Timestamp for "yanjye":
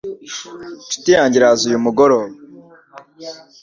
1.17-1.35